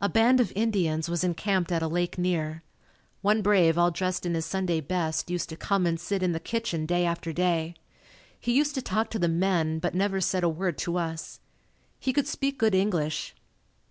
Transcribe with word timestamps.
A 0.00 0.08
band 0.08 0.40
of 0.40 0.54
Indians 0.56 1.10
was 1.10 1.22
encamped 1.22 1.70
at 1.70 1.82
a 1.82 1.86
lake 1.86 2.16
near. 2.16 2.62
One 3.20 3.42
brave 3.42 3.76
all 3.76 3.90
dressed 3.90 4.24
in 4.24 4.32
his 4.32 4.46
Sunday 4.46 4.80
best 4.80 5.28
used 5.28 5.50
to 5.50 5.56
come 5.58 5.84
and 5.84 6.00
sit 6.00 6.22
in 6.22 6.32
the 6.32 6.40
kitchen 6.40 6.86
day 6.86 7.04
after 7.04 7.30
day. 7.30 7.74
He 8.40 8.54
used 8.56 8.74
to 8.74 8.80
talk 8.80 9.10
to 9.10 9.18
the 9.18 9.28
men 9.28 9.80
but 9.80 9.94
never 9.94 10.22
said 10.22 10.44
a 10.44 10.48
word 10.48 10.78
to 10.78 10.96
us. 10.96 11.40
He 12.00 12.10
could 12.14 12.26
speak 12.26 12.56
good 12.58 12.74
English. 12.74 13.34